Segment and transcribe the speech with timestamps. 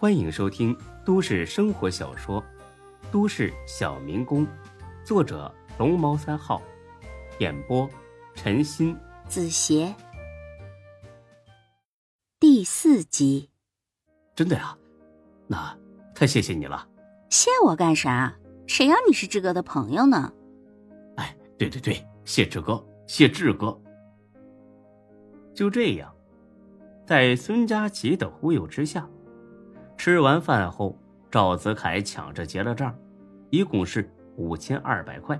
[0.00, 0.74] 欢迎收听
[1.04, 2.42] 都市生活小说
[3.12, 4.46] 《都市小民工》，
[5.04, 6.62] 作者龙猫三号，
[7.38, 7.86] 演播
[8.34, 8.96] 陈鑫、
[9.28, 9.94] 子邪，
[12.38, 13.50] 第四集。
[14.34, 14.74] 真的呀？
[15.46, 15.78] 那
[16.14, 16.88] 太谢谢你了。
[17.28, 18.34] 谢我干啥？
[18.66, 20.32] 谁让你是志哥的朋友呢？
[21.16, 23.78] 哎，对对对，谢志哥，谢志哥。
[25.54, 26.10] 就这样，
[27.06, 29.06] 在孙佳琪的忽悠之下。
[30.02, 30.96] 吃完饭后，
[31.30, 32.96] 赵子凯抢着结了账，
[33.50, 35.38] 一共是五千二百块。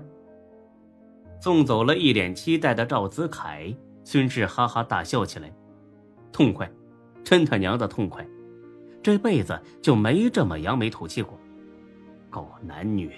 [1.39, 5.51] 送走了一脸期待的赵子凯，孙志哈哈大笑起来，
[6.31, 6.71] 痛快，
[7.23, 8.23] 真他娘的痛快！
[9.01, 11.35] 这辈子就没这么扬眉吐气过。
[12.29, 13.11] 狗男女，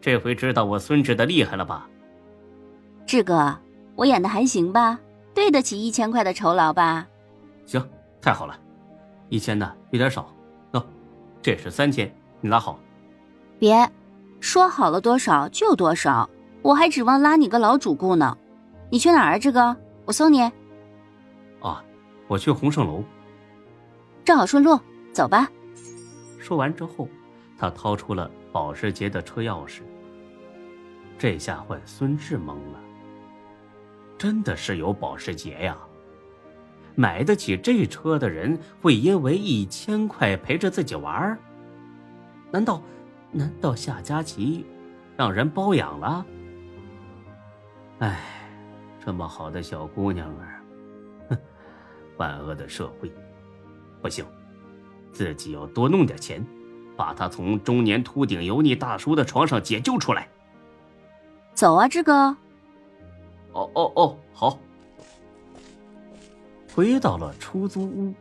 [0.00, 1.90] 这回知道我孙志的厉害了吧？
[3.04, 3.58] 志哥，
[3.96, 5.00] 我演的还行吧？
[5.34, 7.08] 对得起一千块的酬劳吧？
[7.66, 7.84] 行，
[8.20, 8.56] 太好了，
[9.28, 10.32] 一千的有点少。
[11.42, 12.78] 这是三千，你拉好。
[13.58, 13.90] 别
[14.40, 16.28] 说好了多少就多少，
[16.62, 18.38] 我还指望拉你个老主顾呢。
[18.90, 19.76] 你去哪儿啊，志哥？
[20.04, 20.40] 我送你。
[21.60, 21.82] 啊，
[22.28, 23.02] 我去鸿盛楼。
[24.24, 24.78] 正好顺路，
[25.12, 25.50] 走吧。
[26.38, 27.08] 说完之后，
[27.58, 29.80] 他掏出了保时捷的车钥匙。
[31.18, 32.80] 这下换孙志懵了。
[34.16, 35.76] 真的是有保时捷呀？
[36.94, 41.38] 买得起这车的人会因为一千块陪着自己玩？
[42.50, 42.82] 难道，
[43.30, 44.66] 难道夏佳琪
[45.16, 46.26] 让人包养了？
[48.00, 48.20] 哎，
[49.04, 50.62] 这么好的小姑娘儿，
[51.30, 51.38] 哼，
[52.18, 53.10] 万恶的社会，
[54.02, 54.24] 不行，
[55.12, 56.44] 自己要多弄点钱，
[56.96, 60.28] 把她从中年秃顶油腻大叔的床上解救出来。
[61.54, 62.36] 走啊，志哥。
[63.52, 64.58] 哦哦哦，好。
[66.74, 68.14] 回到了出租屋，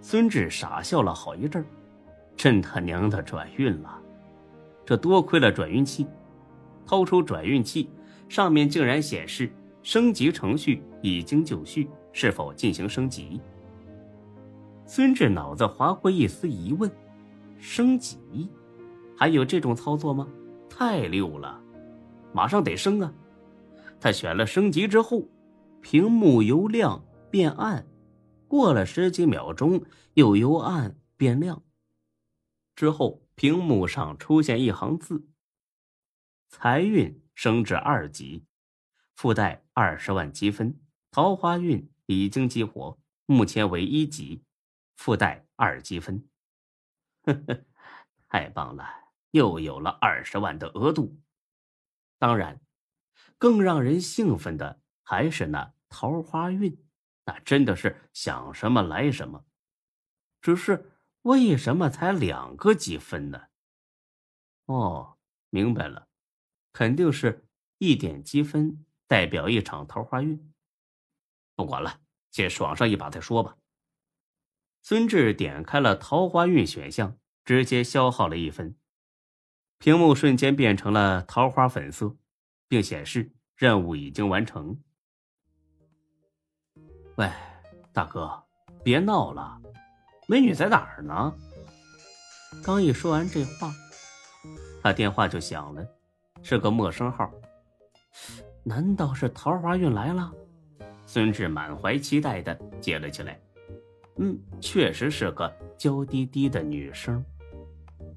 [0.00, 1.62] 孙志傻笑了好一阵
[2.34, 4.00] 真他娘的转运了！
[4.86, 6.06] 这多亏了转运器，
[6.86, 7.90] 掏出转运器，
[8.30, 9.52] 上面竟然显示
[9.82, 13.38] 升级程序已经就绪，是否进行升级？
[14.86, 16.90] 孙志脑子划过一丝疑问：
[17.58, 18.48] 升级？
[19.18, 20.26] 还有这种操作吗？
[20.66, 21.60] 太溜了！
[22.32, 23.12] 马上得升啊！
[24.00, 25.22] 他选了升级之后，
[25.82, 26.98] 屏幕由亮。
[27.32, 27.86] 变暗，
[28.46, 31.64] 过了十几秒钟，又由暗变亮。
[32.76, 35.26] 之后，屏幕上出现一行字
[36.50, 38.44] ：“财运升至二级，
[39.16, 40.74] 附带二十万积分；
[41.10, 44.44] 桃花运已经激活，目前为一级，
[44.96, 46.28] 附带二积分。”
[47.24, 47.64] 呵呵，
[48.28, 48.86] 太棒了，
[49.30, 51.18] 又有了二十万的额度。
[52.18, 52.60] 当然，
[53.38, 56.78] 更让人兴奋的还是那桃花运。
[57.24, 59.44] 那真的是想什么来什么，
[60.40, 63.48] 只是为什么才两个积分呢？
[64.66, 65.18] 哦，
[65.50, 66.08] 明白了，
[66.72, 67.46] 肯定是
[67.78, 70.52] 一点积分代表一场桃花运。
[71.54, 72.00] 不管了，
[72.30, 73.56] 先爽上一把再说吧。
[74.80, 78.76] 孙志点开了桃花运选项，直接消耗了一分，
[79.78, 82.16] 屏幕瞬间变成了桃花粉色，
[82.66, 84.82] 并显示任务已经完成。
[87.22, 87.30] 喂，
[87.92, 88.28] 大哥，
[88.82, 89.56] 别闹了，
[90.26, 91.32] 美女在哪儿呢？
[92.64, 93.72] 刚一说完这话，
[94.82, 95.86] 他电话就响了，
[96.42, 97.30] 是个陌生号。
[98.64, 100.32] 难道是桃花运来了？
[101.06, 103.40] 孙志满怀期待的接了起来。
[104.16, 107.24] 嗯，确实是个娇滴滴的女生。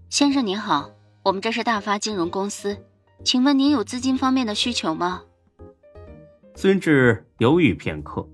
[0.10, 0.90] 先生您好，
[1.22, 2.76] 我们这是大发金融公司，
[3.24, 5.22] 请问您有资金方面的需求吗？
[6.56, 8.28] 孙志犹豫片刻。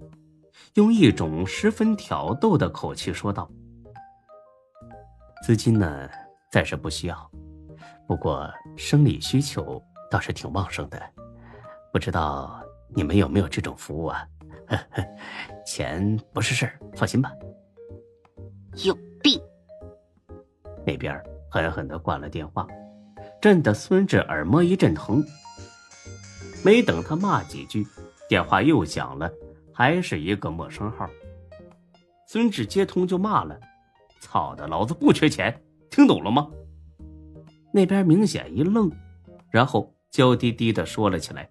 [0.76, 3.50] 用一种十分挑逗的口气说道
[5.44, 6.10] ：“资金呢，
[6.50, 7.32] 暂时不需要，
[8.08, 11.02] 不过生理需求倒是挺旺盛的。
[11.92, 12.64] 不知道
[12.96, 14.26] 你们有没有这种服务啊？
[15.68, 17.34] 钱不是事儿，放心吧。”
[18.86, 19.42] 有病！
[20.86, 22.66] 那边狠狠的挂了电话，
[23.42, 25.22] 震得孙志耳膜一阵疼。
[26.64, 27.86] 没等他骂几句，
[28.30, 29.30] 电话又响了。
[29.82, 31.10] 还是一个陌生号，
[32.28, 33.60] 孙志接通就骂了
[34.22, 36.48] ：“操的，老子不缺钱，听懂了吗？”
[37.74, 38.92] 那边明显一愣，
[39.50, 41.50] 然后娇滴滴的说了起来：“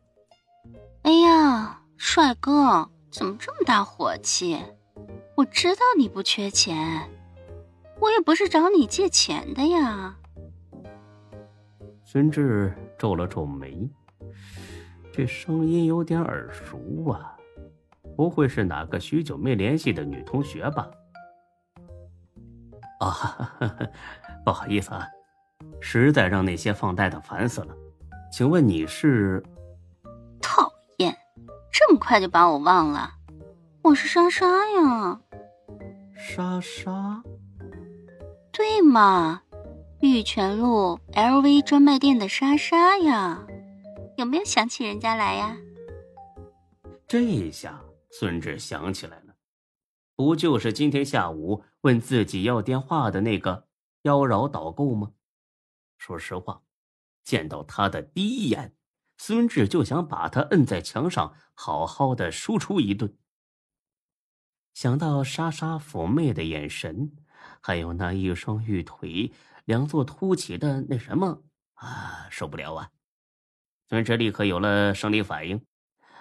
[1.03, 4.57] 哎呀，帅哥，怎么这么大火气？
[5.35, 7.11] 我知道你不缺钱，
[7.99, 10.17] 我也不是找你借钱的呀。”
[12.07, 13.91] 孙志皱了皱眉，
[15.13, 17.37] 这声音有点耳熟啊。
[18.21, 20.91] 不会是哪个许久没联系的女同学吧？
[23.01, 23.51] 啊，
[24.45, 25.09] 不好意思啊，
[25.81, 27.75] 实在让那些放贷的烦死了。
[28.31, 29.43] 请问你是？
[30.39, 31.17] 讨厌，
[31.73, 33.11] 这么快就把我忘了？
[33.81, 35.19] 我是莎莎呀。
[36.15, 37.23] 莎莎？
[38.53, 39.41] 对嘛，
[40.03, 43.47] 玉泉路 LV 专卖店的莎莎呀。
[44.19, 45.57] 有没有想起人家来呀？
[47.09, 47.81] 这一下
[48.11, 49.37] 孙志想起来了，
[50.17, 53.69] 不就是今天下午问自己要电话的那个
[54.03, 55.13] 妖娆导购吗？
[55.97, 56.63] 说实话，
[57.23, 58.75] 见到他的第一眼，
[59.17, 63.17] 孙志就想把他摁在墙上，好好的输出一顿。
[64.75, 67.13] 想到莎莎妩媚的眼神，
[67.61, 69.33] 还有那一双玉腿，
[69.67, 71.43] 两座凸起的那什么
[71.75, 72.91] 啊，受不了啊！
[73.89, 75.65] 孙志立刻有了生理反应。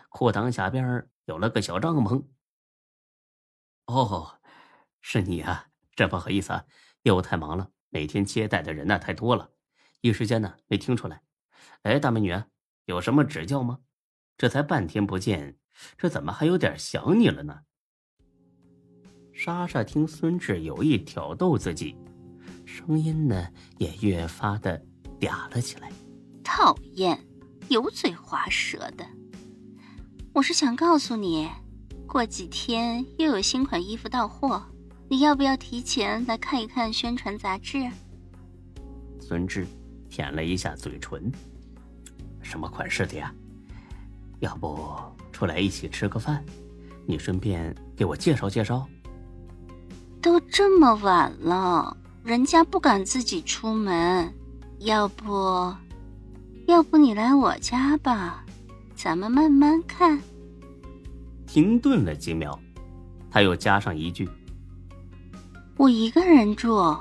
[0.10, 2.24] 裤裆下边有了个小帐篷。
[3.86, 4.40] 哦，
[5.00, 5.68] 是你啊！
[5.96, 6.66] 真不好意思啊，
[7.04, 9.52] 业务太忙了，每天接待的人呢太多了，
[10.02, 11.22] 一时间呢没听出来。
[11.84, 12.36] 哎，大美女，
[12.86, 13.82] 有什么指教吗？
[14.38, 15.60] 这才半天不见，
[16.00, 17.62] 这怎么还有点想你了呢？
[19.32, 21.96] 莎莎听孙志有意挑逗自己，
[22.66, 23.48] 声音呢
[23.78, 24.84] 也越发的
[25.20, 25.92] 嗲了起来。
[26.44, 27.24] 讨厌，
[27.70, 29.06] 油嘴滑舌的。
[30.40, 31.50] 我是想告诉你，
[32.08, 34.64] 过几天又有新款衣服到货，
[35.10, 37.92] 你要不要提前来看一看宣传杂志？
[39.20, 39.68] 孙志
[40.10, 41.30] 舔了一下嘴唇，
[42.42, 43.36] 什么款式的呀？
[44.40, 44.80] 要不
[45.34, 46.42] 出来一起吃个饭，
[47.06, 48.88] 你顺便给我介绍介绍。
[50.22, 54.34] 都这么晚了，人家不敢自己出门，
[54.78, 55.76] 要不，
[56.66, 58.46] 要不你来我家吧。
[58.96, 60.22] 咱们慢慢看。
[61.52, 62.56] 停顿了几秒，
[63.32, 64.30] 他又加上一句
[65.78, 66.96] ：“我一个人住，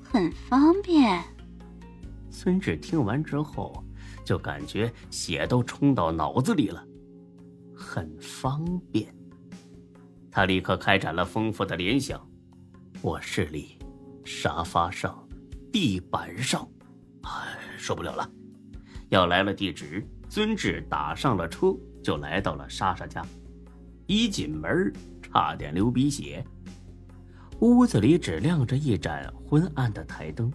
[0.00, 1.20] 很方便。”
[2.30, 3.84] 孙志听完之后，
[4.24, 6.86] 就感觉血都冲到脑子里了，
[7.74, 9.12] 很方便。
[10.30, 12.24] 他立刻开展了丰富的联想：
[13.02, 13.76] 卧室里、
[14.24, 15.28] 沙发上、
[15.72, 16.64] 地板上，
[17.22, 18.30] 哎，受不了了，
[19.08, 20.06] 要来了地址。
[20.28, 23.26] 孙志打上了车，就来到了莎莎家。
[24.10, 24.92] 一进门，
[25.22, 26.44] 差点流鼻血。
[27.60, 30.52] 屋子里只亮着一盏昏暗的台灯。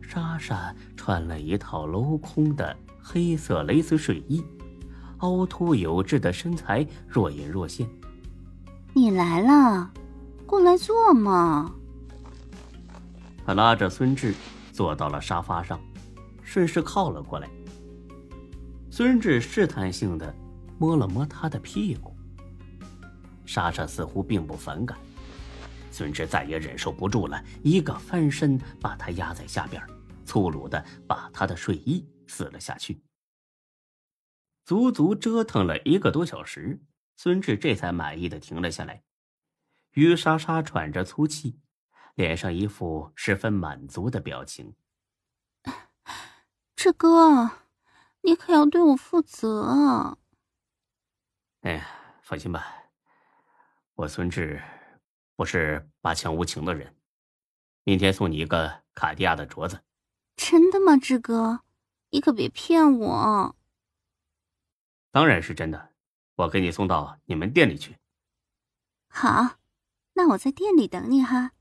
[0.00, 4.42] 莎莎穿了一套镂空的黑色蕾丝睡衣，
[5.18, 7.88] 凹凸有致的身材若隐若现。
[8.92, 9.88] 你来了，
[10.44, 11.72] 过来坐嘛。
[13.46, 14.34] 他拉着孙志
[14.72, 15.78] 坐到了沙发上，
[16.42, 17.48] 顺势靠了过来。
[18.90, 20.34] 孙志试探性的
[20.78, 22.11] 摸了摸他的屁股，
[23.44, 24.98] 莎莎似乎并不反感。
[25.90, 29.82] 孙志再也忍受不住了，一个翻身把她压在下边，
[30.24, 33.02] 粗鲁的把她的睡衣撕了下去。
[34.64, 36.80] 足足折腾了一个多小时，
[37.16, 39.02] 孙志这才满意的停了下来。
[39.92, 41.58] 于莎莎喘着粗气，
[42.14, 44.74] 脸上一副十分满足的表情。
[46.76, 47.50] 志哥。
[48.24, 50.16] 你可要对我负责啊！
[51.62, 51.88] 哎呀，
[52.22, 52.81] 放心吧，
[54.02, 54.60] 我孙志
[55.36, 56.96] 不是八强无情的人。
[57.84, 59.84] 明天送你一个卡地亚的镯子。
[60.34, 61.60] 真的吗，志哥？
[62.10, 63.56] 你可别骗我。
[65.12, 65.92] 当然是真的，
[66.34, 67.96] 我给你送到你们店里去。
[69.06, 69.60] 好，
[70.14, 71.52] 那我在店里等你哈。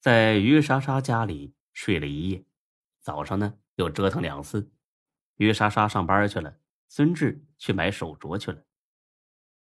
[0.00, 2.46] 在于莎莎家里睡了一夜，
[3.00, 4.70] 早上呢又折腾两次。
[5.36, 8.64] 于莎莎上班去了，孙志去买手镯去了。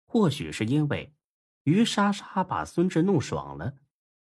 [0.07, 1.13] 或许是因为
[1.63, 3.73] 于莎莎把孙志弄爽了，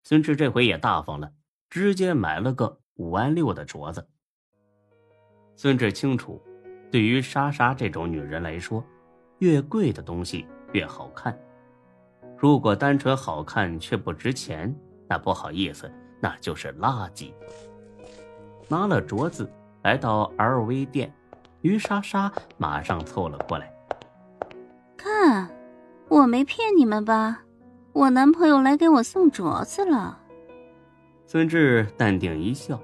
[0.02, 1.32] 孙志这回也大方了，
[1.68, 4.08] 直接买了个五万六的镯子。
[5.56, 6.40] 孙志清楚，
[6.90, 8.82] 对于莎莎这种女人来说，
[9.38, 11.38] 越贵的东西越好看。
[12.36, 14.74] 如果单纯好看却不值钱，
[15.08, 17.32] 那不好意思，那就是垃圾。
[18.68, 19.50] 拿了镯子，
[19.82, 21.12] 来到 LV 店。
[21.62, 23.74] 于莎莎马上凑了过来，
[24.96, 25.50] 看，
[26.08, 27.42] 我没骗你们吧？
[27.92, 30.18] 我男朋友来给我送镯子了。
[31.26, 32.80] 孙志淡定一笑，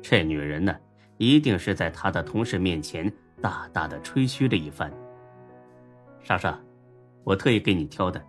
[0.00, 0.74] 这女人呢，
[1.16, 4.92] 一定是在他的同事面前大大的吹嘘了一番。
[6.22, 6.56] 莎莎，
[7.24, 8.22] 我特意给你挑的，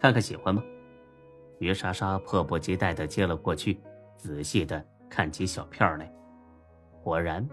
[0.00, 0.60] 看看喜欢吗？
[1.60, 3.78] 于莎莎迫不及待的接了过去，
[4.16, 6.12] 仔细的看起小片来，
[7.04, 7.48] 果然，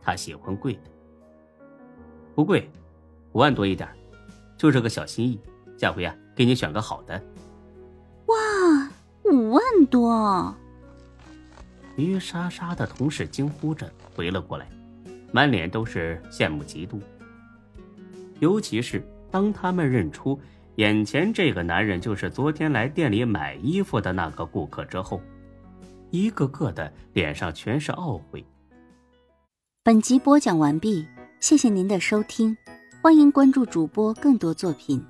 [0.00, 0.80] 她喜欢贵的。
[2.34, 2.70] 不贵，
[3.32, 3.86] 五万多一点，
[4.56, 5.38] 就这个小心意。
[5.76, 7.20] 下回啊，给你选个好的。
[8.26, 8.90] 哇，
[9.24, 10.54] 五万多，
[11.96, 14.66] 于莎莎的同事惊呼着回了过来，
[15.32, 17.00] 满脸都是羡慕嫉妒。
[18.40, 20.38] 尤其是当他们认出
[20.76, 25.20] 眼前这个男人就是昨天来店里买衣服的那个顾客之后，
[26.10, 28.44] 一个个的脸上全是懊悔。
[29.82, 31.06] 本集播讲完毕，
[31.40, 32.56] 谢谢您的收听，
[33.02, 35.04] 欢迎关注主播更多作品。